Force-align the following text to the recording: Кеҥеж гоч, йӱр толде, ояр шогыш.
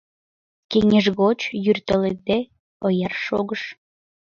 Кеҥеж 0.71 1.05
гоч, 1.19 1.39
йӱр 1.63 1.77
толде, 1.87 2.37
ояр 2.85 3.13
шогыш. 3.25 3.63